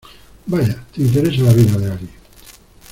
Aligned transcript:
vaya, 0.47 0.83
te 0.95 1.01
interesa 1.03 1.43
la 1.43 1.53
vida 1.53 1.77
de 1.77 1.91
alguien. 1.91 2.09